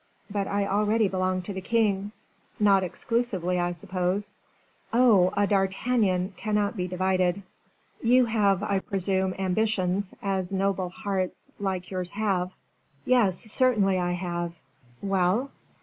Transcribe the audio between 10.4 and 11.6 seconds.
noble hearts